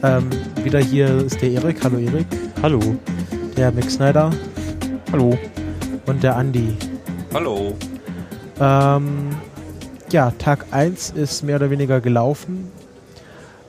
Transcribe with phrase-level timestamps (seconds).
[0.00, 0.30] Ähm,
[0.62, 1.82] wieder hier ist der Erik.
[1.82, 2.26] Hallo Erik.
[2.62, 2.78] Hallo.
[3.56, 4.30] Der Mick Snyder
[5.10, 5.36] Hallo.
[6.06, 6.76] und der Andi.
[7.34, 7.74] Hallo.
[8.60, 9.30] Ähm,
[10.12, 12.70] ja, Tag 1 ist mehr oder weniger gelaufen.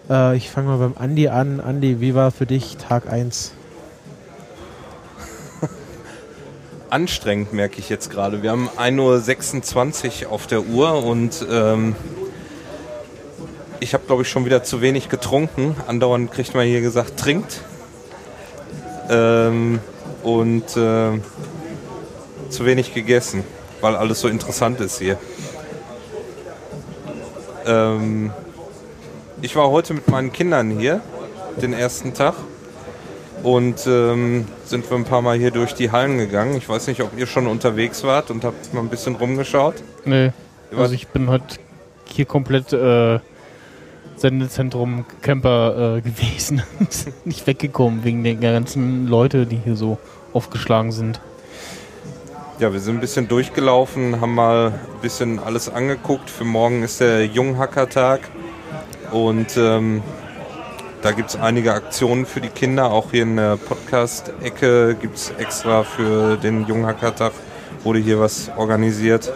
[0.07, 1.59] Äh, ich fange mal beim Andi an.
[1.59, 3.53] Andi, wie war für dich Tag 1?
[6.91, 8.43] Anstrengend merke ich jetzt gerade.
[8.43, 11.95] Wir haben 1.26 Uhr auf der Uhr und ähm,
[13.80, 15.75] ich habe, glaube ich, schon wieder zu wenig getrunken.
[15.88, 17.61] Andauernd kriegt man hier gesagt, trinkt.
[19.09, 19.80] Ähm,
[20.23, 21.19] und äh,
[22.49, 23.44] zu wenig gegessen,
[23.81, 25.17] weil alles so interessant ist hier.
[27.66, 28.31] Ähm,
[29.41, 31.02] ich war heute mit meinen Kindern hier,
[31.61, 32.36] den ersten Tag.
[33.41, 36.58] Und ähm, sind wir ein paar Mal hier durch die Hallen gegangen.
[36.58, 39.75] Ich weiß nicht, ob ihr schon unterwegs wart und habt mal ein bisschen rumgeschaut.
[40.03, 40.33] Nee.
[40.75, 41.55] Also ich bin heute
[42.05, 43.19] hier komplett äh,
[44.20, 46.64] Sendezentrum Camper äh, gewesen.
[47.25, 49.98] Nicht weggekommen wegen der ganzen Leute, die hier so
[50.34, 51.22] aufgeschlagen sind.
[52.59, 56.30] Ja, wir sind ein bisschen durchgelaufen, haben mal ein bisschen alles angeguckt.
[56.30, 58.20] Für morgen ist der Junghackertag
[59.11, 60.03] und ähm,
[61.02, 62.92] da gibt es einige Aktionen für die Kinder.
[62.92, 67.31] Auch hier in der Podcast-Ecke gibt es extra für den Junghackertag,
[67.86, 69.31] wurde hier was organisiert.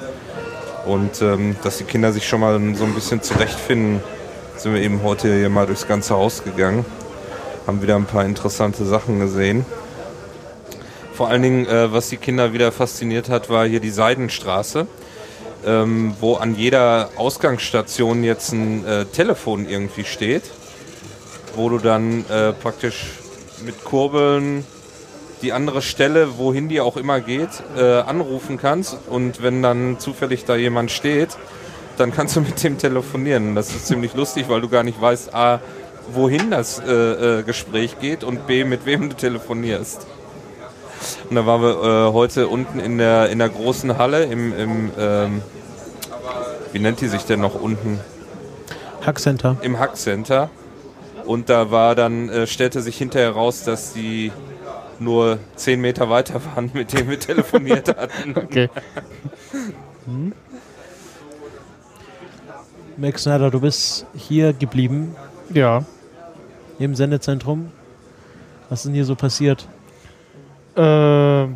[0.86, 4.02] Und ähm, dass die Kinder sich schon mal so ein bisschen zurechtfinden,
[4.64, 6.86] sind wir eben heute hier mal durchs ganze Haus gegangen.
[7.68, 9.66] Haben wieder ein paar interessante Sachen gesehen.
[11.14, 14.88] Vor allen Dingen, äh, was die Kinder wieder fasziniert hat, war hier die Seidenstraße,
[15.66, 20.44] ähm, wo an jeder Ausgangsstation jetzt ein äh, Telefon irgendwie steht,
[21.58, 23.20] wo du dann äh, praktisch
[23.66, 24.66] mit Kurbeln
[25.42, 28.98] die andere Stelle, wohin die auch immer geht, äh, anrufen kannst.
[29.10, 31.38] Und wenn dann zufällig da jemand steht,
[31.98, 33.56] dann kannst du mit dem telefonieren.
[33.56, 35.62] Das ist ziemlich lustig, weil du gar nicht weißt, A,
[36.12, 40.06] wohin das äh, äh, Gespräch geht und B, mit wem du telefonierst.
[41.30, 44.92] Und da waren wir äh, heute unten in der, in der großen Halle im, im
[44.98, 45.42] ähm,
[46.72, 48.00] wie nennt die sich denn noch unten?
[49.06, 49.58] Hackcenter.
[49.62, 50.50] Im Hackcenter.
[51.26, 54.32] Und da war dann, äh, stellte sich hinterher raus, dass die
[55.00, 58.36] nur 10 Meter weiter waren, mit denen wir telefoniert hatten.
[58.38, 58.70] Okay.
[63.04, 65.14] Max Snyder, du bist hier geblieben
[65.54, 65.84] Ja.
[66.80, 67.70] im Sendezentrum.
[68.70, 69.68] Was ist denn hier so passiert?
[70.78, 71.48] Äh,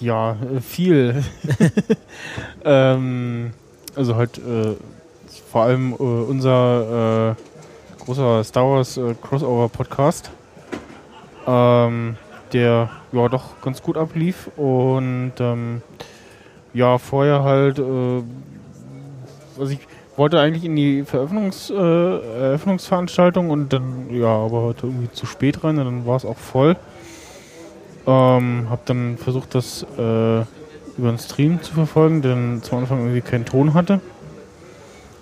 [0.00, 1.22] ja, viel.
[2.64, 3.52] ähm,
[3.94, 4.74] also halt äh,
[5.48, 10.32] vor allem äh, unser äh, großer Star Wars äh, Crossover Podcast,
[11.46, 12.16] ähm,
[12.52, 15.82] der ja doch ganz gut ablief und ähm,
[16.74, 18.22] ja vorher halt, äh,
[19.56, 19.78] also ich
[20.18, 25.64] wollte eigentlich in die Veröffnungs, äh, Eröffnungsveranstaltung und dann ja, aber heute irgendwie zu spät
[25.64, 26.76] rein und dann war es auch voll.
[28.06, 30.40] Ähm, hab dann versucht, das äh,
[30.98, 34.00] über den Stream zu verfolgen, denn zum Anfang irgendwie keinen Ton hatte.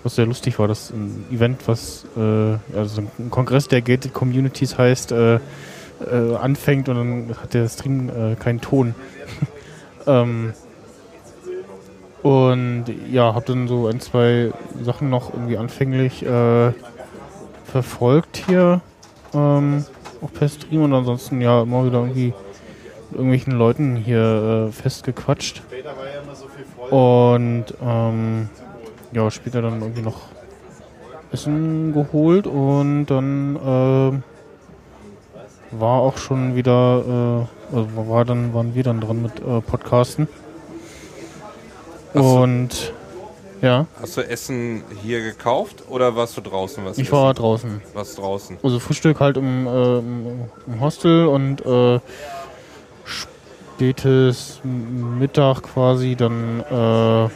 [0.03, 4.77] Was sehr lustig war, das ein Event, was, äh, also ein Kongress der Gated Communities
[4.77, 8.95] heißt, äh, äh, anfängt und dann hat der Stream äh, keinen Ton.
[10.07, 10.53] ähm,
[12.23, 14.51] und ja, hab dann so ein, zwei
[14.81, 16.71] Sachen noch irgendwie anfänglich äh,
[17.65, 18.81] verfolgt hier
[19.33, 19.85] ähm,
[20.21, 22.33] auch per Stream und ansonsten ja immer wieder irgendwie
[23.09, 25.61] mit irgendwelchen Leuten hier äh, festgequatscht.
[26.89, 28.49] Und ähm,
[29.11, 30.21] ja, später dann irgendwie noch
[31.31, 34.23] Essen geholt und dann ähm,
[35.71, 40.27] war auch schon wieder, äh, also war dann, waren wir dann dran mit äh, Podcasten.
[42.13, 42.21] So.
[42.21, 42.93] Und
[43.61, 47.41] ja, Hast du Essen hier gekauft oder warst du draußen was ich war essen?
[47.41, 47.81] draußen.
[47.93, 48.57] Was draußen?
[48.61, 51.99] Also Frühstück halt im, äh, im, Hostel und äh,
[53.05, 57.31] spätes Mittag quasi, dann äh, habe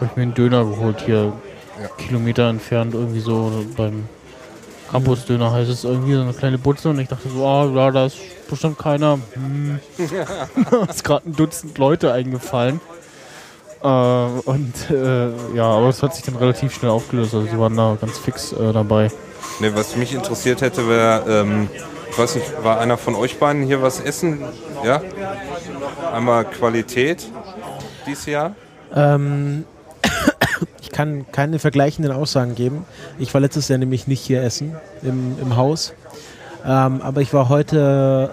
[0.00, 1.32] ich mir einen Döner geholt hier,
[1.80, 1.88] Ja.
[1.98, 4.08] Kilometer entfernt irgendwie so beim
[4.90, 8.06] Campus-Döner heißt es irgendwie, so eine kleine Butze und ich dachte so, ah, ja, da
[8.06, 8.16] ist
[8.48, 9.18] bestimmt keiner.
[9.32, 9.80] Hm.
[10.88, 12.80] ist gerade ein Dutzend Leute eingefallen.
[13.84, 17.76] Äh, und äh, ja, aber es hat sich dann relativ schnell aufgelöst, also sie waren
[17.76, 19.10] da ganz fix äh, dabei.
[19.60, 21.68] Ne, was mich interessiert hätte, wäre, ähm,
[22.10, 24.40] ich weiß nicht, war einer von euch beiden hier was essen?
[24.84, 25.02] Ja?
[26.12, 27.26] Einmal Qualität
[28.06, 28.54] dieses Jahr?
[28.94, 29.64] Ähm,
[30.80, 32.86] ich kann keine vergleichenden Aussagen geben.
[33.18, 35.92] Ich war letztes Jahr nämlich nicht hier essen im, im Haus.
[36.64, 38.30] Ähm, aber ich war heute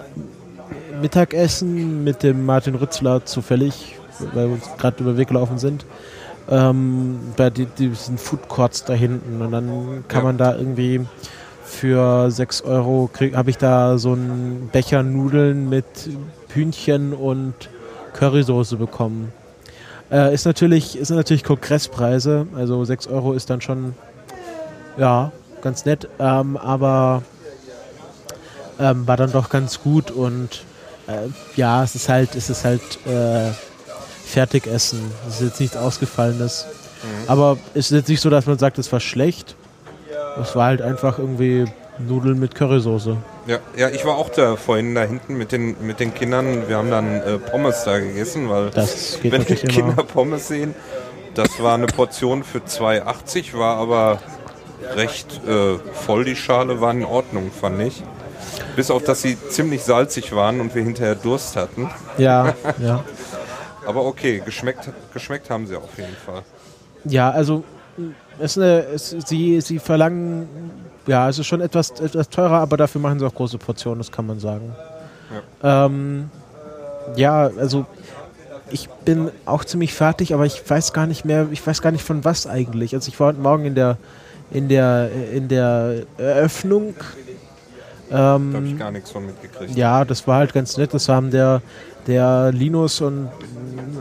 [1.02, 5.84] Mittagessen mit dem Martin Rützler zufällig, weil wir uns gerade über den Weg gelaufen sind.
[6.50, 9.40] Ähm, bei die, diesen Food Courts da hinten.
[9.40, 10.24] Und dann kann Ja.
[10.24, 11.00] man da irgendwie
[11.64, 15.84] für 6 Euro habe ich da so einen Becher Nudeln mit
[16.52, 17.54] Hühnchen und
[18.14, 19.32] Currysoße bekommen.
[20.10, 23.94] Äh, ist natürlich, ist natürlich Kongresspreise, also 6 Euro ist dann schon
[24.98, 25.32] ja,
[25.62, 27.22] ganz nett, ähm, aber
[28.78, 30.64] ähm, war dann doch ganz gut und
[31.06, 33.50] äh, ja, es ist halt, es ist halt äh,
[34.24, 35.10] Fertigessen.
[35.28, 36.66] Es ist jetzt nichts Ausgefallenes.
[37.26, 39.56] Aber es ist jetzt nicht so, dass man sagt, es war schlecht.
[40.40, 41.66] Es war halt einfach irgendwie
[41.98, 43.16] Nudeln mit Currysoße.
[43.46, 46.68] Ja, ja, ich war auch da vorhin da hinten mit den, mit den Kindern.
[46.68, 49.72] Wir haben dann äh, Pommes da gegessen, weil Das wenn die immer.
[49.72, 50.74] Kinder Pommes sehen,
[51.34, 54.20] das war eine Portion für 2,80, war aber
[54.94, 56.24] recht äh, voll.
[56.24, 58.02] Die Schale war in Ordnung, fand ich.
[58.76, 61.90] Bis auf, dass sie ziemlich salzig waren und wir hinterher Durst hatten.
[62.16, 63.04] Ja, ja.
[63.86, 66.42] Aber okay, geschmeckt, geschmeckt haben sie auf jeden Fall.
[67.04, 67.64] Ja, also
[68.38, 70.48] es eine, es, sie, sie verlangen,
[71.06, 74.12] ja, es ist schon etwas, etwas teurer, aber dafür machen sie auch große Portionen, das
[74.12, 74.74] kann man sagen.
[75.62, 76.30] Ja, ähm,
[77.16, 77.86] ja also
[78.70, 82.04] ich bin auch ziemlich fertig, aber ich weiß gar nicht mehr, ich weiß gar nicht
[82.04, 82.94] von was eigentlich.
[82.94, 83.98] Also ich war heute Morgen in der
[84.50, 86.94] in der in der Eröffnung.
[88.12, 89.74] Da habe ich Ähm, gar nichts von mitgekriegt.
[89.76, 90.92] ja, das war halt ganz nett.
[90.92, 91.62] Das haben der,
[92.06, 93.28] der Linus und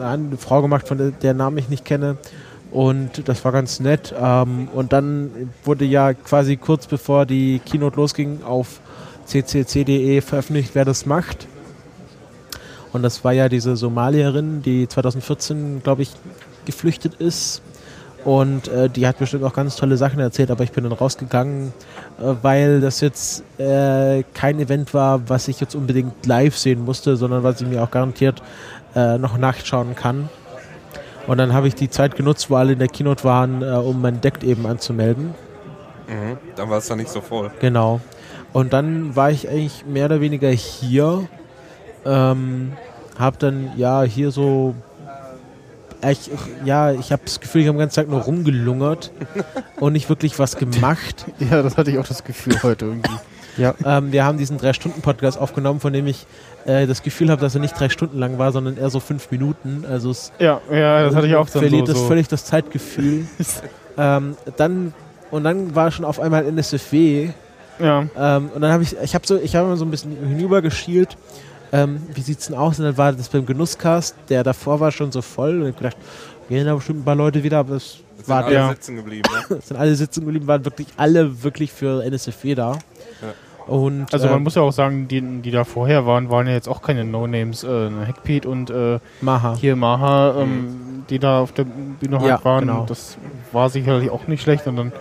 [0.02, 2.18] eine Frau gemacht, von der, der Namen ich nicht kenne.
[2.72, 4.13] Und das war ganz nett.
[4.19, 8.81] Ähm, und dann wurde ja quasi kurz bevor die Keynote losging auf
[9.28, 11.48] ccc.de veröffentlicht, wer das macht.
[12.94, 16.12] Und das war ja diese Somalierin, die 2014, glaube ich,
[16.66, 17.62] geflüchtet ist.
[18.23, 21.73] Und äh, die hat bestimmt auch ganz tolle Sachen erzählt, aber ich bin dann rausgegangen,
[22.19, 27.15] äh, weil das jetzt äh, kein Event war, was ich jetzt unbedingt live sehen musste,
[27.15, 28.44] sondern was ich mir auch garantiert
[28.95, 30.29] äh, noch nachschauen kann.
[31.27, 34.01] Und dann habe ich die Zeit genutzt, wo alle in der Keynote waren, äh, um
[34.01, 35.33] mein Deck eben anzumelden.
[36.07, 36.38] Mhm.
[36.56, 37.51] Dann war es da nicht so voll.
[37.59, 38.01] Genau.
[38.53, 41.27] Und dann war ich eigentlich mehr oder weniger hier.
[42.06, 42.74] Ähm,
[43.17, 44.75] hab dann ja hier so.
[46.09, 46.31] Ich,
[46.65, 49.12] ja, ich habe das Gefühl, ich habe den ganzen Tag nur rumgelungert
[49.80, 51.25] und nicht wirklich was gemacht.
[51.39, 53.15] Ja, das hatte ich auch das Gefühl heute irgendwie.
[53.57, 53.75] Ja.
[53.86, 56.25] Ähm, wir haben diesen Drei-Stunden-Podcast aufgenommen, von dem ich
[56.65, 59.30] äh, das Gefühl habe, dass er nicht drei Stunden lang war, sondern eher so fünf
[59.31, 59.86] Minuten.
[59.88, 61.94] Also es Ja, ja, das hatte ich auch dann verliert so.
[61.94, 62.07] das so.
[62.07, 63.25] völlig das Zeitgefühl.
[63.98, 64.94] ähm, dann
[65.31, 67.30] und dann war schon auf einmal NSFW
[67.80, 71.18] Ja, ähm, und dann habe ich, ich habe so, ich habe so ein bisschen hinübergeschielt.
[71.73, 72.79] Ähm, wie sieht's denn aus?
[72.79, 75.97] Und dann war das beim Genusscast, der davor war schon so voll und ich gedacht,
[76.50, 78.69] gehen da bestimmt ein paar Leute wieder, aber es Sind war alle ja.
[78.69, 79.29] sitzen geblieben.
[79.50, 79.62] Ne?
[79.65, 82.77] sind alle sitzen geblieben, waren wirklich alle wirklich für NSFW da.
[83.68, 86.53] Und also man ähm, muss ja auch sagen, die, die da vorher waren, waren ja
[86.53, 87.63] jetzt auch keine No-Names.
[87.63, 89.55] Äh, Hackpete und äh, Maha.
[89.55, 92.62] hier Maha, ähm, die da auf der Bühne halt Ja, waren.
[92.62, 92.86] genau.
[92.86, 93.17] Das
[93.51, 94.67] war sicherlich auch nicht schlecht.
[94.67, 94.91] Und dann,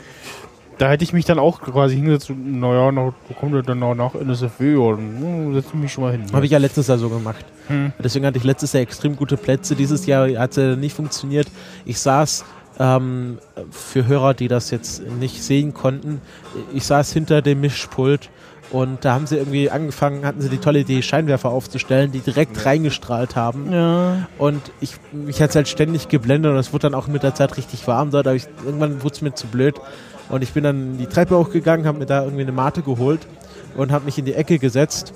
[0.81, 3.95] da hätte ich mich dann auch quasi hingesetzt naja, noch, wo kommt der denn noch
[3.95, 4.77] nach NSFW?
[4.77, 6.25] Und hm, setze ich mich schon mal hin.
[6.33, 7.45] Habe ich ja letztes Jahr so gemacht.
[7.67, 7.93] Hm.
[8.03, 9.77] Deswegen hatte ich letztes Jahr extrem gute Plätze.
[9.77, 11.49] Dieses Jahr hat es nicht funktioniert.
[11.85, 12.47] Ich saß
[12.79, 13.39] ähm,
[13.71, 16.23] für Hörer, die das jetzt nicht sehen konnten,
[16.73, 18.31] ich saß hinter dem Mischpult
[18.71, 22.65] und da haben sie irgendwie angefangen, hatten sie die tolle Idee, Scheinwerfer aufzustellen, die direkt
[22.65, 23.71] reingestrahlt haben.
[23.71, 24.29] Ja.
[24.39, 27.35] Und ich, mich hat es halt ständig geblendet und es wurde dann auch mit der
[27.35, 28.29] Zeit richtig warm dort.
[28.29, 29.75] Aber ich, irgendwann wurde es mir zu blöd.
[30.31, 33.27] Und ich bin dann die Treppe hochgegangen, habe mir da irgendwie eine Mate geholt
[33.77, 35.13] und habe mich in die Ecke gesetzt.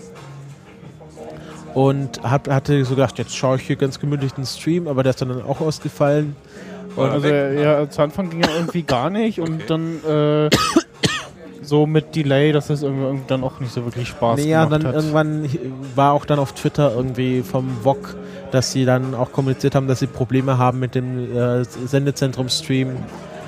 [1.74, 5.10] Und hab, hatte so gedacht, jetzt schaue ich hier ganz gemütlich den Stream, aber der
[5.10, 6.36] ist dann auch ausgefallen.
[6.94, 7.58] War Also weg.
[7.58, 10.50] ja, zu Anfang ging ja irgendwie gar nicht und dann äh,
[11.62, 14.66] so mit Delay, dass das irgendwie, irgendwie dann auch nicht so wirklich Spaß Nee, ja,
[14.66, 14.94] dann hat.
[14.94, 15.48] irgendwann
[15.96, 18.14] war auch dann auf Twitter irgendwie vom VOG,
[18.52, 22.90] dass sie dann auch kommuniziert haben, dass sie Probleme haben mit dem äh, Sendezentrum-Stream.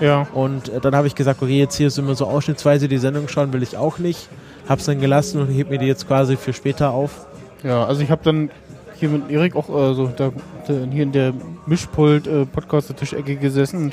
[0.01, 2.99] Ja, Und äh, dann habe ich gesagt, okay, jetzt hier sind wir so ausschnittsweise die
[2.99, 4.29] Sendung schauen, will ich auch nicht.
[4.69, 7.27] Hab's dann gelassen und heb mir die jetzt quasi für später auf.
[7.63, 8.51] ja, also ich habe dann
[8.99, 10.31] hier mit Erik auch äh, so da,
[10.67, 11.33] da, hier in der
[11.67, 13.93] Mischpult äh, Podcast der Tischecke gesessen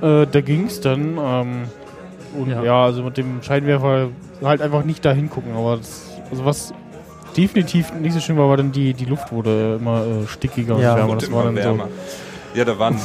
[0.00, 1.18] und äh, da ging es dann.
[1.20, 1.62] Ähm,
[2.38, 2.62] und ja.
[2.62, 2.84] Ja.
[2.84, 4.08] also mit dem Scheinwerfer
[4.42, 5.54] halt einfach nicht da hingucken.
[5.56, 6.72] Aber das, also was
[7.36, 10.92] definitiv nicht so schön war, war dann die, die Luft wurde immer äh, stickiger Ja.
[10.92, 11.12] und wärmer.
[11.12, 11.84] Und Das war immer dann so.
[12.54, 12.96] Ja, da waren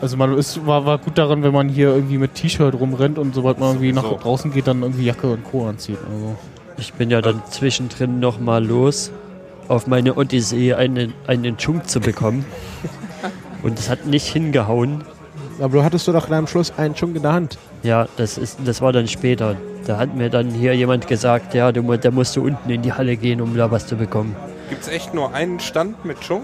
[0.00, 3.34] Also man es war, war gut daran, wenn man hier irgendwie mit T-Shirt rumrennt und
[3.34, 4.18] sobald man irgendwie nach So.
[4.20, 5.66] draußen geht, dann irgendwie Jacke und Co.
[5.68, 5.98] anzieht.
[6.10, 6.36] Also.
[6.78, 9.10] Ich bin ja dann zwischendrin nochmal los,
[9.68, 12.44] auf meine Odyssee einen, einen Chunk zu bekommen.
[13.62, 15.04] Und das hat nicht hingehauen.
[15.58, 17.56] Aber du hattest du doch dann am Schluss einen Chunk in der Hand.
[17.82, 19.56] Ja, das, ist, das war dann später.
[19.86, 22.92] Da hat mir dann hier jemand gesagt, ja, du, da musst du unten in die
[22.92, 24.34] Halle gehen, um da was zu bekommen.
[24.68, 26.42] Gibt es echt nur einen Stand mit Chung?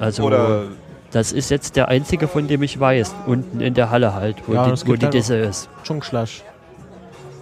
[0.00, 0.64] Also Oder
[1.12, 3.14] das ist jetzt der einzige, von dem ich weiß.
[3.26, 5.68] Unten in der Halle halt, wo Ja, es die, wo die halt Disse ist.
[5.86, 6.42] Chungschlasch.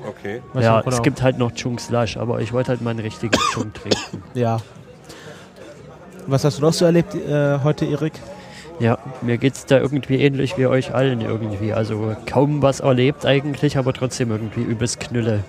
[0.08, 0.42] okay.
[0.52, 3.36] Weiß ja, es gibt halt noch Chung Slush, aber ich wollte halt mal einen richtigen
[3.52, 4.22] Chung trinken.
[4.34, 4.58] Ja.
[6.26, 8.12] Was hast du noch so erlebt äh, heute, Erik?
[8.78, 11.72] Ja, mir geht's da irgendwie ähnlich wie euch allen irgendwie.
[11.72, 15.44] Also kaum was erlebt eigentlich, aber trotzdem irgendwie übelst Knülle.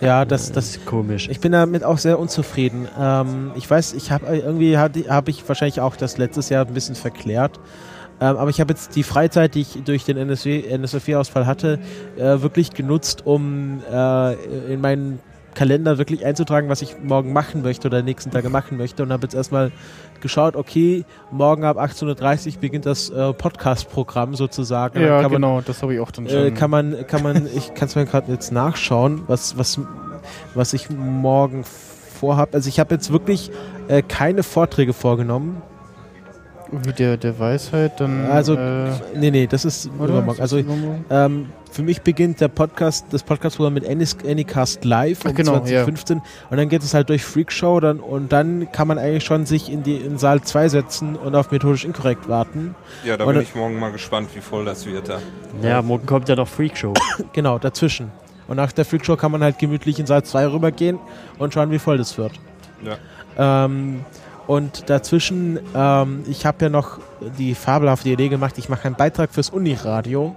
[0.00, 1.28] Ja, das, das Komisch.
[1.28, 2.88] Ich bin damit auch sehr unzufrieden.
[2.98, 6.74] Ähm, ich weiß, ich habe irgendwie habe hab ich wahrscheinlich auch das letztes Jahr ein
[6.74, 7.58] bisschen verklärt.
[8.20, 11.78] Ähm, aber ich habe jetzt die Freizeit, die ich durch den NSW-Ausfall hatte,
[12.16, 14.34] äh, wirklich genutzt, um äh,
[14.72, 15.20] in meinen
[15.54, 19.02] Kalender wirklich einzutragen, was ich morgen machen möchte oder nächsten Tage machen möchte.
[19.02, 19.72] Und habe jetzt erstmal
[20.20, 25.00] geschaut, okay, morgen ab 18.30 Uhr beginnt das äh, Podcast-Programm sozusagen.
[25.00, 26.54] Ja, kann man genau, das habe ich auch dann äh, schon.
[26.54, 29.80] kann man, kann man, ich kann es mir gerade jetzt nachschauen, was, was,
[30.54, 32.54] was ich morgen vorhabe.
[32.54, 33.50] Also ich habe jetzt wirklich
[33.88, 35.62] äh, keine Vorträge vorgenommen.
[36.72, 38.26] Wie der, der Weisheit, dann.
[38.26, 40.10] Also, äh, Nee, nee, das ist oder?
[40.14, 40.40] übermorgen.
[40.40, 40.58] Also
[41.10, 46.20] ähm, für mich beginnt der Podcast, das Podcast-Programm mit Anycast Live um Ach, genau, 2015
[46.50, 49.70] und dann geht es halt durch Freakshow dann, und dann kann man eigentlich schon sich
[49.70, 52.74] in die in Saal 2 setzen und auf methodisch inkorrekt warten.
[53.04, 55.18] Ja, da Oder- bin ich morgen mal gespannt, wie voll das wird da.
[55.62, 56.94] Ja, morgen kommt ja noch Freakshow.
[57.32, 58.10] Genau, dazwischen.
[58.48, 60.98] Und nach der Freakshow kann man halt gemütlich in Saal 2 rübergehen
[61.38, 62.32] und schauen, wie voll das wird.
[62.84, 63.64] Ja.
[63.64, 64.04] Ähm,
[64.50, 66.98] und dazwischen, ähm, ich habe ja noch
[67.38, 70.34] die fabelhafte Idee gemacht, ich mache einen Beitrag fürs Uniradio.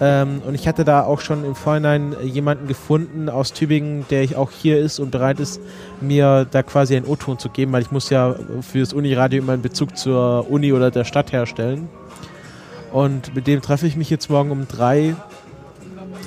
[0.00, 4.36] ähm, und ich hatte da auch schon im Vorhinein jemanden gefunden aus Tübingen, der ich
[4.36, 5.60] auch hier ist und bereit ist,
[6.00, 9.62] mir da quasi einen O-Ton zu geben, weil ich muss ja fürs Uniradio immer einen
[9.62, 11.88] Bezug zur Uni oder der Stadt herstellen.
[12.92, 15.16] Und mit dem treffe ich mich jetzt morgen um drei.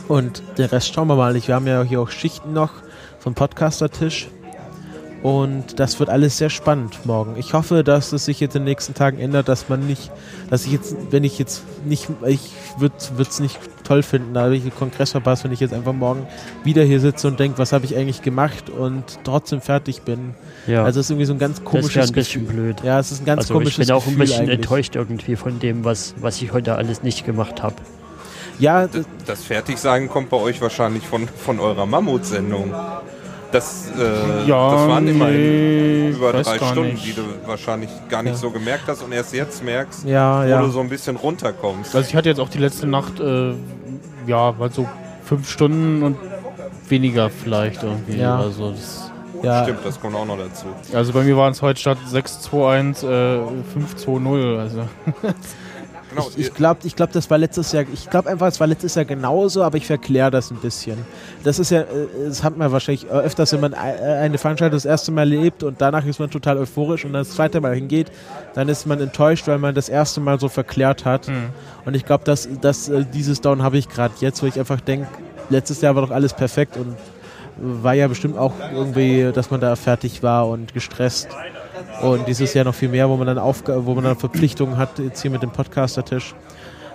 [0.09, 1.33] Und den Rest schauen wir mal.
[1.33, 2.71] Wir haben ja hier auch Schichten noch
[3.19, 4.27] vom Podcaster-Tisch.
[5.25, 7.33] Und das wird alles sehr spannend morgen.
[7.37, 10.11] Ich hoffe, dass es sich jetzt in den nächsten Tagen ändert, dass man nicht,
[10.51, 14.55] dass ich jetzt, wenn ich jetzt nicht, ich würde es nicht toll finden, da habe
[14.55, 16.27] ich den Kongress verpasst, wenn ich jetzt einfach morgen
[16.63, 20.35] wieder hier sitze und denke, was habe ich eigentlich gemacht und trotzdem fertig bin.
[20.67, 22.61] Ja, Also es ist irgendwie so ein ganz das wäre komisches ein bisschen Gefühl.
[22.63, 22.83] blöd.
[22.83, 24.55] Ja, es ist ein ganz also komisches ich bin auch ein Gefühl bisschen eigentlich.
[24.59, 27.75] enttäuscht irgendwie von dem, was, was ich heute alles nicht gemacht habe.
[28.59, 32.71] Ja, Das, das Fertigsein kommt bei euch wahrscheinlich von, von eurer Mammutsendung.
[33.51, 37.05] Das, äh, Ja, das waren immerhin nee, über weiß drei Stunden, nicht.
[37.05, 38.37] die du wahrscheinlich gar nicht Ja.
[38.39, 40.61] so gemerkt hast und erst jetzt merkst, ja, wo ja.
[40.61, 41.95] du so ein bisschen runterkommst.
[41.95, 43.53] Also ich hatte jetzt auch die letzte Nacht, äh,
[44.27, 44.87] ja, war so
[45.23, 46.17] fünf Stunden und
[46.89, 48.17] weniger vielleicht irgendwie.
[48.17, 48.37] Ja.
[48.39, 49.11] Also, das,
[49.41, 49.63] ja.
[49.63, 50.65] Stimmt, das kommt auch noch dazu.
[50.93, 53.39] also bei mir waren es heute statt 621 äh,
[53.73, 54.59] 520.
[54.59, 54.81] Also.
[56.15, 57.85] Genau, Ich, ich glaube, ich glaub, das war letztes Jahr.
[57.93, 60.97] Ich glaube einfach, es war letztes Jahr genauso, aber ich verkläre das ein bisschen.
[61.43, 61.85] Das ist ja, äh,
[62.27, 65.81] das hat man wahrscheinlich öfters, wenn man äh, eine Veranstaltung das erste Mal lebt und
[65.81, 68.11] danach ist man total euphorisch und dann das zweite Mal hingeht,
[68.53, 71.27] dann ist man enttäuscht, weil man das erste Mal so verklärt hat.
[71.27, 71.49] Hm.
[71.85, 74.81] Und ich glaube, dass, dass äh, dieses Down habe ich gerade jetzt, wo ich einfach
[74.81, 75.07] denke,
[75.49, 76.95] letztes Jahr war doch alles perfekt und
[77.57, 81.29] war ja bestimmt auch irgendwie, dass man da fertig war und gestresst.
[82.01, 84.99] Und dieses Jahr noch viel mehr, wo man dann Aufga wo man dann Verpflichtungen hat,
[84.99, 86.35] jetzt hier mit dem Podcaster-Tisch.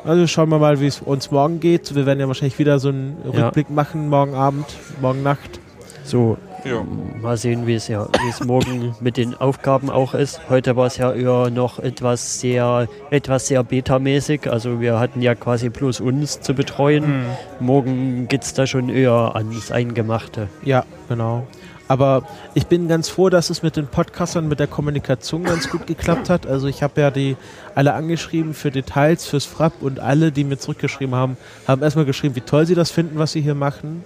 [0.05, 1.95] Also schauen wir mal, wie es uns morgen geht.
[1.95, 3.45] Wir werden ja wahrscheinlich wieder so einen Ja.
[3.45, 4.67] Rückblick machen, morgen Abend,
[5.01, 5.61] morgen Nacht.
[6.05, 6.83] So, ja.
[7.21, 10.41] mal sehen, wie es ja, wie es morgen mit den Aufgaben auch ist.
[10.49, 14.51] Heute war es ja eher noch etwas sehr, etwas sehr betamäßig.
[14.51, 17.05] Also wir hatten ja quasi bloß uns zu betreuen.
[17.05, 17.25] Hm.
[17.61, 20.49] Morgen geht es da schon eher ans Eingemachte.
[20.65, 21.47] Ja, genau.
[21.91, 22.23] Aber
[22.55, 26.31] ich bin ganz froh, dass es mit den Podcastern, mit der Kommunikation ganz gut geklappt
[26.31, 26.47] hat.
[26.47, 27.37] Also ich habe ja die
[27.75, 32.37] alle angeschrieben für Details, fürs Frapp und alle, die mir zurückgeschrieben haben, haben erstmal geschrieben,
[32.37, 34.05] wie toll sie das finden, was sie hier machen.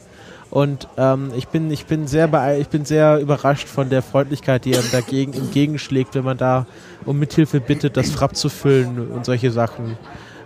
[0.48, 4.74] Und ähm, ich, bin, ich, bin sehr ich bin sehr überrascht von der Freundlichkeit, die
[4.74, 6.66] einem dagegen entgegenschlägt, wenn man da
[7.04, 9.98] um Mithilfe bittet, das Frapp zu füllen und solche Sachen.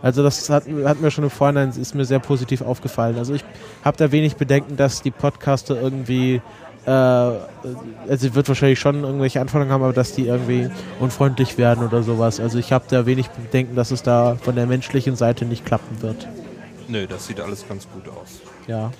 [0.02, 3.16] Also das hat, hat mir schon im Vorhinein, ist mir sehr positiv aufgefallen.
[3.16, 3.44] Also ich
[3.84, 6.40] habe da wenig Bedenken, dass die Podcaster irgendwie,
[6.88, 11.84] äh, also sie wird wahrscheinlich schon irgendwelche Anforderungen haben, aber dass die irgendwie unfreundlich werden
[11.84, 12.40] oder sowas.
[12.40, 16.00] Also ich habe da wenig Bedenken, dass es da von der menschlichen Seite nicht klappen
[16.00, 16.26] wird.
[16.88, 18.40] Nö, das sieht alles ganz gut aus.
[18.66, 18.90] Ja.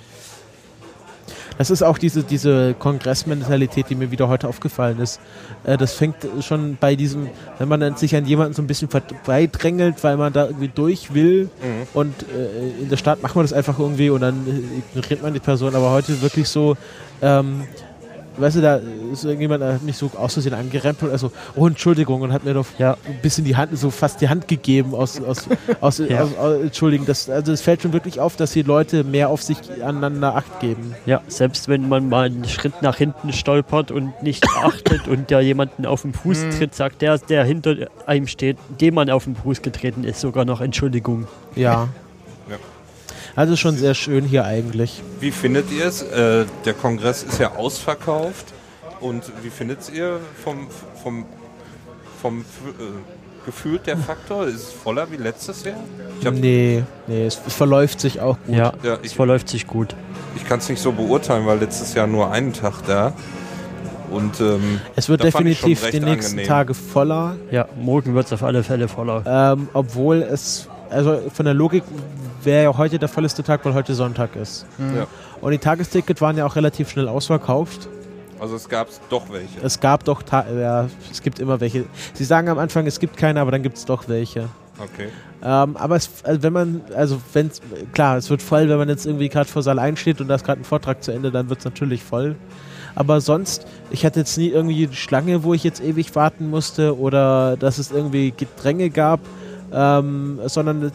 [1.59, 5.19] Das ist auch diese, diese Kongressmentalität, die mir wieder heute aufgefallen ist.
[5.65, 10.01] Äh, das fängt schon bei diesem, wenn man sich an jemanden so ein bisschen vorbeidrängelt,
[10.05, 11.87] weil man da irgendwie durch will Mhm.
[11.93, 14.47] und äh, in der Stadt macht man das einfach irgendwie und dann
[14.95, 15.75] ignoriert man die Person.
[15.75, 16.77] Aber heute wirklich so,
[17.21, 17.63] ähm,
[18.37, 18.79] weißt du, da
[19.11, 22.53] ist irgendjemand der hat mich so aus Versehen angerempelt, also, oh, Entschuldigung, und hat mir
[22.53, 22.97] doch Ja.
[23.05, 25.47] ein bisschen die Hand, so fast die Hand gegeben aus, aus,
[25.81, 26.21] aus, Ja.
[26.23, 29.41] aus, aus Entschuldigung, das, also es fällt schon wirklich auf, dass die Leute mehr auf
[29.43, 30.95] sich aneinander Acht geben.
[31.05, 35.41] Ja, selbst wenn man mal einen Schritt nach hinten stolpert und nicht achtet und der
[35.41, 39.35] jemanden auf den Fuß tritt, sagt der, der hinter einem steht, dem man auf den
[39.35, 41.27] Fuß getreten ist, sogar noch Entschuldigung.
[41.55, 41.87] Ja.
[43.39, 45.01] Also schon sehr schön hier eigentlich.
[45.21, 46.01] Wie findet ihr es?
[46.01, 48.47] Äh, der Kongress ist ja ausverkauft.
[48.99, 50.67] Und wie findet ihr vom,
[51.01, 51.23] vom,
[52.21, 52.43] vom äh,
[53.45, 54.45] gefühlt der Faktor?
[54.45, 55.77] Ist es voller wie letztes Jahr?
[56.33, 58.57] Nee, nee, es, es verläuft sich auch gut.
[58.57, 59.95] Ja, Ja, es ich- verläuft sich gut.
[60.35, 63.13] ich kann es nicht so beurteilen, weil letztes Jahr nur einen Tag da.
[64.11, 66.45] Und ähm, Es wird definitiv die nächsten angenehm.
[66.45, 69.23] Tage voller, Ja, morgen wird es auf alle Fälle voller.
[69.25, 71.83] ähm, obwohl es, also von der Logik
[72.43, 74.65] wäre ja heute der vollste Tag, weil heute Sonntag ist.
[74.77, 75.07] ja.
[75.41, 77.87] Und die Tagestickets waren ja auch relativ schnell ausverkauft.
[78.39, 79.59] also es gab doch welche.
[79.61, 81.85] Es gab doch, Ta ja, es gibt immer welche.
[82.13, 84.49] Sie sagen am Anfang, es gibt keine, aber dann gibt es doch welche.
[84.77, 85.09] Okay.
[85.43, 87.49] Ähm, aber es, also wenn man, also wenn
[87.93, 90.35] klar, es wird voll, wenn man jetzt irgendwie gerade vor Saal 1 steht und da
[90.35, 92.35] ist gerade ein Vortrag zu Ende, dann wird es natürlich voll.
[92.95, 96.97] Aber sonst, ich hatte jetzt nie irgendwie eine Schlange, wo ich jetzt ewig warten musste
[96.97, 99.21] oder dass es irgendwie Gedränge gab,
[99.73, 100.91] ähm, sondern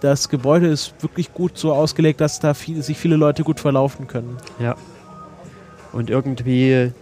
[0.00, 4.06] das Gebäude ist wirklich gut so ausgelegt, dass da viel, sich viele Leute gut verlaufen
[4.06, 4.36] können.
[4.58, 4.76] Ja.
[5.92, 6.92] Und irgendwie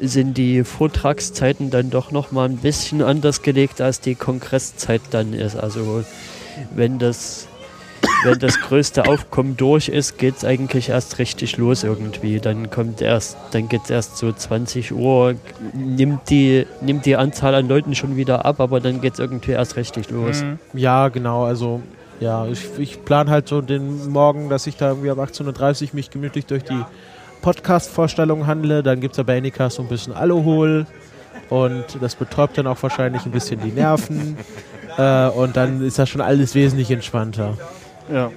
[0.00, 5.32] sind die Vortragszeiten dann doch noch mal ein bisschen anders gelegt, als die Kongresszeit dann
[5.32, 5.56] ist.
[5.56, 6.04] Also
[6.74, 7.46] wenn das,
[8.24, 12.40] wenn das größte Aufkommen durch ist, geht es eigentlich erst richtig los irgendwie.
[12.40, 15.34] Dann kommt erst, dann geht es erst so 20 Uhr,
[15.72, 19.52] nimmt die, nimmt die Anzahl an Leuten schon wieder ab, aber dann geht es irgendwie
[19.52, 20.42] erst richtig los.
[20.42, 20.58] Mhm.
[20.72, 21.82] Ja, genau, also
[22.20, 25.88] ja, ich, ich plane halt so den Morgen, dass ich da irgendwie ab 18.30 Uhr
[25.92, 26.84] mich gemütlich durch die
[27.42, 28.82] Podcast-Vorstellung handle.
[28.82, 30.86] Dann gibt es ja bei Anycast so ein bisschen Alkohol
[31.50, 34.38] und das betäubt dann auch wahrscheinlich ein bisschen die Nerven.
[34.96, 37.58] äh, und dann ist das schon alles wesentlich entspannter.
[38.12, 38.30] Ja.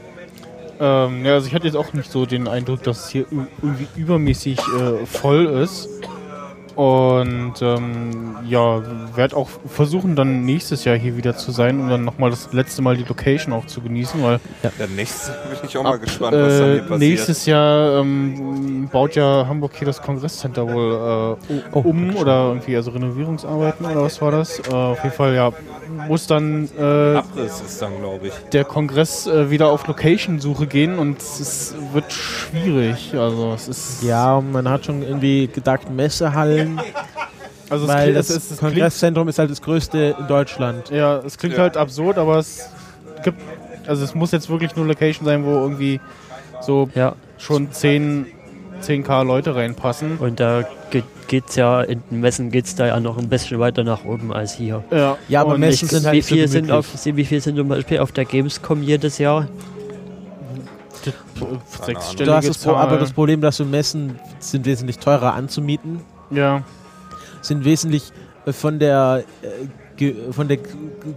[0.79, 3.87] Ähm, ja, also ich hatte jetzt auch nicht so den Eindruck, dass es hier irgendwie
[3.95, 5.89] übermäßig äh, voll ist.
[6.77, 8.81] Und ähm, ja,
[9.15, 12.83] werde auch versuchen, dann nächstes Jahr hier wieder zu sein und dann nochmal das letzte
[12.83, 14.39] Mal die Location auch zu genießen, weil
[14.77, 16.99] Der nächste bin ich auch mal gespannt, was da äh, hier passiert.
[16.99, 22.75] nächstes Jahr ähm, baut ja Hamburg hier das Kongresscenter wohl äh, Oh, um oder irgendwie,
[22.75, 24.59] also Renovierungsarbeiten oder was war das?
[24.59, 25.51] Äh, auf jeden Fall, ja,
[26.07, 28.33] muss dann äh, Abriss ist dann, glaube ich.
[28.51, 33.15] der Kongress äh, wieder auf Location-Suche gehen und es wird schwierig.
[33.15, 36.66] Also es ist Ja, man hat schon irgendwie gedacht, Messehallen,
[37.69, 40.89] also es, weil klingt- das es klingt, Kongresszentrum ist halt das größte in Deutschland.
[40.89, 41.61] ja, es klingt Ja.
[41.63, 42.69] halt absurd, aber es
[43.23, 43.39] gibt,
[43.87, 45.99] also es muss jetzt wirklich nur Location sein, wo irgendwie
[46.61, 48.25] so Ja, schon 10,
[48.81, 50.17] 10k Leute reinpassen.
[50.17, 53.59] und da ge- geht's ja, in den Messen geht es da ja noch ein bisschen
[53.59, 54.83] weiter nach oben als hier.
[54.91, 57.25] Ja, Ja, aber und Messen Ich- sind halt wie, nicht so viel sind auf, wie
[57.25, 59.47] viel sind zum Beispiel auf der Gamescom jedes Jahr?
[62.27, 66.01] hast das aber das Problem, dass so Messen sind wesentlich teurer anzumieten.
[66.29, 66.63] Ja,
[67.41, 68.11] sind wesentlich
[68.45, 70.59] äh, von der äh, von der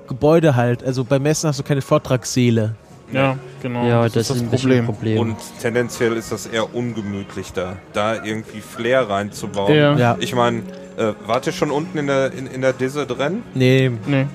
[0.09, 0.83] Gebäude halt.
[0.83, 2.75] Also bei Messen hast du keine Vortragssäle.
[3.12, 3.87] ja, genau.
[3.87, 4.87] ja, das, das, ist das Problem.
[4.87, 5.18] Problem.
[5.18, 9.75] Und tendenziell ist das eher ungemütlich da, da irgendwie Flair reinzubauen.
[9.75, 9.96] Ja.
[9.99, 10.16] Ja.
[10.20, 10.61] Ich meine,
[10.96, 13.42] äh, wart ihr schon unten in der, in, in der Disse drin?
[13.55, 14.27] Nee, Nee.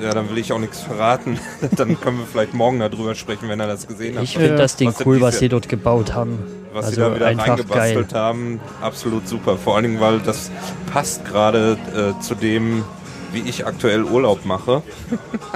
[0.00, 1.38] Ja, dann will ich auch nichts verraten.
[1.76, 4.22] dann können wir vielleicht morgen darüber sprechen, wenn er das gesehen hat.
[4.22, 4.56] ich finde Ja.
[4.56, 6.38] das Ding Was cool, was sie dort gebaut haben.
[6.72, 9.56] Was also sie da wieder reingebastelt haben, absolut super.
[9.56, 10.50] Vor allen Dingen, weil das
[10.92, 12.84] passt gerade äh, zu dem,
[13.32, 14.82] wie ich aktuell Urlaub mache.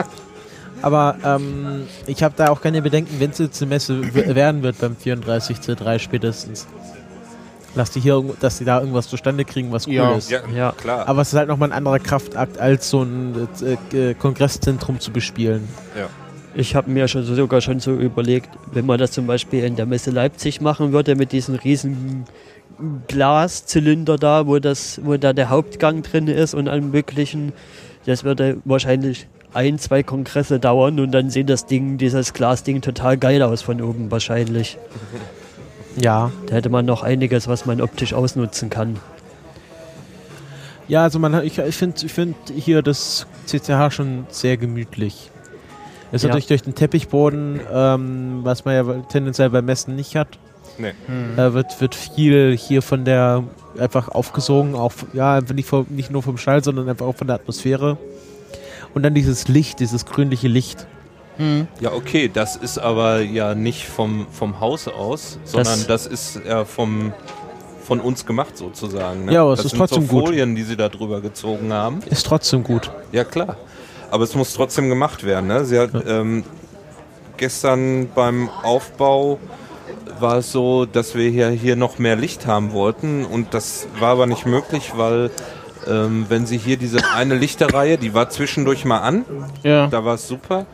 [0.82, 4.78] aber ähm, ich habe da auch keine Bedenken, wenn es jetzt eine Messe werden wird
[4.78, 6.66] beim 34C3 spätestens.
[7.76, 10.12] Lass die hier, dass die da irgendwas zustande kriegen, was cool Ja.
[10.14, 10.30] ist.
[10.30, 10.72] Ja, Ja.
[10.72, 11.08] klar.
[11.08, 13.48] Aber es ist halt nochmal ein anderer Kraftakt, als so ein
[13.92, 15.68] äh, Kongresszentrum zu bespielen.
[15.98, 16.06] ja.
[16.56, 19.74] Ich habe mir schon so, sogar schon so überlegt, wenn man das zum Beispiel in
[19.76, 22.24] der Messe Leipzig machen würde, mit diesen riesen
[23.08, 27.52] Glaszylinder da, wo, das, wo da der Hauptgang drin ist und allem möglichen,
[28.06, 33.16] das würde wahrscheinlich ein, zwei Kongresse dauern und dann sieht das Ding, dieses Glasding total
[33.16, 34.78] geil aus von oben wahrscheinlich.
[36.00, 36.32] Ja.
[36.46, 38.96] Da hätte man noch einiges, was man optisch ausnutzen kann.
[40.86, 45.30] Ja, also man hat- ich, ich finde ich find hier das CCH schon sehr gemütlich.
[46.10, 46.28] Es ist Ja.
[46.28, 50.28] natürlich durch den Teppichboden, ähm, was man ja tendenziell bei Messen nicht hat,
[50.78, 50.92] Nee.
[51.06, 51.38] Hm.
[51.38, 53.44] äh, wird, wird viel hier von der
[53.78, 57.26] einfach aufgesogen, auch ja, einfach nicht, vom, nicht nur vom Schall, sondern einfach auch von
[57.26, 57.96] der Atmosphäre.
[58.94, 60.86] Und dann dieses Licht, dieses grünliche Licht.
[61.36, 61.66] Hm.
[61.80, 66.64] Ja, okay, das ist aber ja nicht vom, vom Haus aus, sondern das, ist ja
[66.64, 67.12] vom,
[67.82, 69.24] von uns gemacht sozusagen.
[69.24, 69.32] Ne?
[69.32, 70.26] Ja, aber es das ist sind trotzdem so gut.
[70.26, 72.00] Folien, die sie da drüber gezogen haben.
[72.08, 72.90] Ist trotzdem gut.
[73.10, 73.56] Ja, klar.
[74.10, 75.46] Aber es muss trotzdem gemacht werden.
[75.48, 75.64] Ne?
[75.64, 76.44] Sie hat ähm,
[77.36, 79.38] gestern beim Aufbau
[80.20, 84.10] war es so, dass wir hier, hier noch mehr Licht haben wollten und das war
[84.10, 85.30] aber nicht möglich, weil
[85.88, 89.24] ähm, wenn sie hier diese eine Lichterreihe, die war zwischendurch mal an,
[89.64, 89.88] Ja.
[89.88, 90.66] da war es super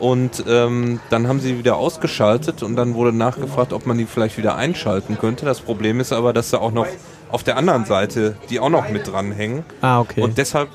[0.00, 4.38] und ähm, dann haben sie wieder ausgeschaltet und dann wurde nachgefragt, ob man die vielleicht
[4.38, 5.44] wieder einschalten könnte.
[5.44, 6.86] Das Problem ist aber, dass da auch noch
[7.30, 9.64] auf der anderen Seite die auch noch mit dranhängen.
[9.82, 10.22] Ah, okay.
[10.22, 10.70] Und deshalb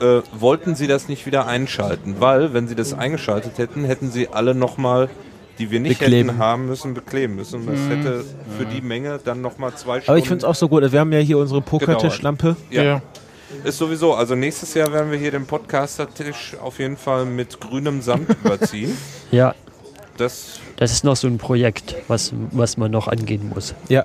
[0.00, 4.28] äh, wollten sie das nicht wieder einschalten, weil wenn sie das eingeschaltet hätten, hätten sie
[4.28, 5.08] alle nochmal,
[5.58, 6.28] die wir nicht Bekleben.
[6.30, 7.60] hätten haben müssen, bekleben müssen.
[7.60, 8.24] Und das hätte
[8.58, 10.10] für die Menge dann nochmal zwei Stunden.
[10.10, 10.90] aber ich finde es auch so gut.
[10.92, 12.56] Wir haben ja hier unsere Pokertischlampe.
[12.70, 13.02] Ja, ja.
[13.64, 14.14] ist sowieso.
[14.14, 18.96] Also nächstes Jahr werden wir hier den Podcaster-Tisch auf jeden Fall mit grünem Samt überziehen.
[19.32, 19.54] Ja,
[20.16, 23.74] Das das ist noch so ein Projekt, was, was man noch angehen muss.
[23.88, 24.04] Ja.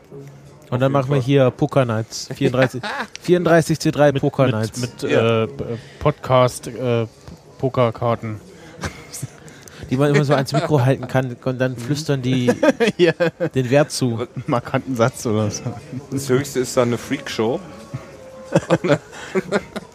[0.73, 2.29] Und dann machen wir hier Poker Nights.
[2.35, 2.81] 34,
[3.21, 4.79] 34 C3 Poker Nights.
[4.79, 5.43] Mit, mit Ja.
[5.43, 5.47] äh,
[5.99, 7.05] Podcast, äh,
[7.59, 8.39] Pokerkarten.
[9.89, 12.51] die man immer so ans Mikro halten kann und dann flüstern die
[12.97, 13.11] Ja.
[13.53, 14.27] den Wert zu.
[14.47, 15.63] Markanten Satz oder so.
[16.11, 17.59] Das höchste ist dann eine Freakshow.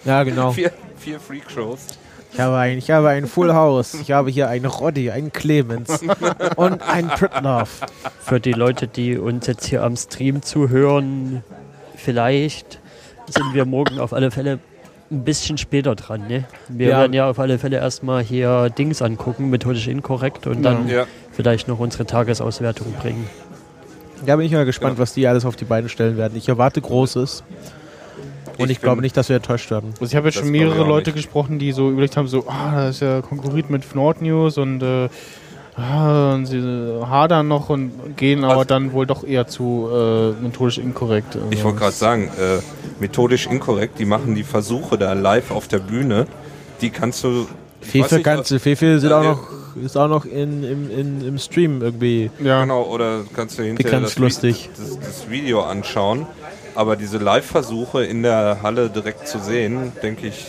[0.05, 0.53] Ja, genau.
[0.53, 1.81] Vier, vier Freakshows.
[2.33, 3.95] Ich habe ein, ich habe ein Full House.
[3.95, 6.01] Ich habe hier einen Roddy, einen Clemens
[6.57, 7.69] und einen Pritlove.
[8.21, 11.43] Für die Leute, die uns jetzt hier am Stream zuhören,
[11.97, 12.81] vielleicht
[13.29, 14.59] sind wir morgen auf alle Fälle
[15.11, 16.27] ein bisschen später dran.
[16.29, 16.45] Ne?
[16.69, 16.99] Wir Ja.
[17.01, 21.07] werden ja auf alle Fälle erstmal hier Dings angucken, methodisch inkorrekt und dann Ja.
[21.33, 23.27] vielleicht noch unsere Tagesauswertung bringen.
[24.27, 26.37] Da bin ich mal gespannt, was die alles auf die Beine stellen werden.
[26.37, 27.43] Ich erwarte Großes.
[28.59, 29.91] Und ich, Ich glaube nicht, dass wir enttäuscht werden.
[30.01, 31.17] Also ich habe jetzt Das schon mehrere Leute nicht.
[31.25, 34.83] gesprochen, die so überlegt haben, so, ah, das ist ja konkurriert mit Nord News und,
[34.83, 35.09] äh,
[35.77, 39.89] ah, und sie äh, hadern noch und gehen aber Also- dann wohl doch eher zu
[39.93, 41.37] äh, methodisch inkorrekt.
[41.37, 42.59] Also Ich wollte gerade sagen, äh,
[43.01, 46.27] methodisch inkorrekt, die machen die Versuche da live auf der Bühne.
[46.81, 47.47] Die kannst du.
[47.81, 49.49] Fefe nicht, kannst du, Fefe sind Ja, auch noch,
[49.85, 52.29] ist auch noch in, im, in, im Stream irgendwie.
[52.43, 54.69] Ja, Genau, oder kannst du hinterher das, lustig.
[54.77, 56.27] Das, das Video anschauen.
[56.79, 60.47] Aber diese Live-Versuche in der Halle direkt zu sehen, denke ich,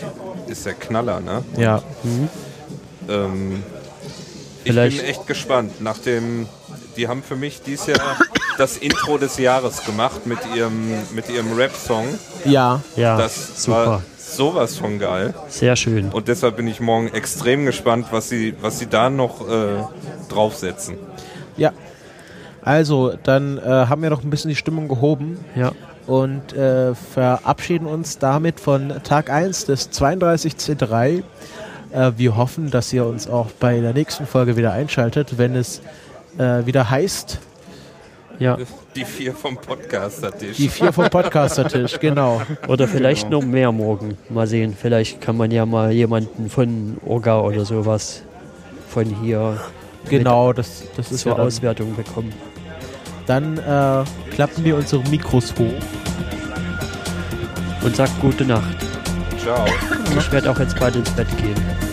[0.47, 1.43] ist der Knaller, ne?
[1.57, 1.81] Ja.
[3.09, 3.63] Ähm,
[4.63, 5.81] ich Vielleicht- bin echt gespannt.
[5.81, 6.47] Nach dem,
[6.97, 8.15] die haben für mich dieses Jahr
[8.59, 12.05] das Intro des Jahres gemacht mit ihrem, mit ihrem Rap-Song.
[12.45, 12.81] Ja.
[12.95, 13.77] Ja, Das super.
[13.87, 15.33] war sowas von geil.
[15.47, 16.09] Sehr schön.
[16.11, 19.81] Und deshalb bin ich morgen extrem gespannt, was sie, was sie da noch äh,
[20.29, 20.95] draufsetzen.
[21.57, 21.71] Ja.
[22.61, 25.71] Also, dann äh, haben wir noch ein bisschen die Stimmung gehoben Ja.
[26.09, 31.23] Und äh, verabschieden uns damit von Tag 1 des 32C3.
[31.91, 35.81] Äh, wir hoffen, dass ihr uns auch bei der nächsten Folge wieder einschaltet, wenn es
[36.39, 37.39] äh, wieder heißt,
[38.39, 38.57] ja.
[38.95, 40.55] Die vier vom Podcaster-Tisch.
[40.55, 42.41] die vier vom Podcaster-Tisch, genau.
[42.69, 44.17] Oder vielleicht noch mehr morgen.
[44.29, 44.75] Mal sehen.
[44.79, 48.23] Vielleicht kann man ja mal jemanden von Orga oder sowas
[48.87, 49.59] von hier
[50.09, 52.33] Genau, das, das ist ja zur dann, Auswertung bekommen.
[53.27, 55.98] dann äh, klappen wir unsere Mikros hoch.
[57.81, 58.77] Und sagt gute Nacht.
[59.41, 59.65] Ciao.
[60.17, 61.88] Ich werde auch jetzt bald ins Bett gehen.